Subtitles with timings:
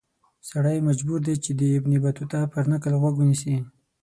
[0.49, 3.57] سړی مجبور دی چې د ابن بطوطه پر نکل غوږ ونیسي.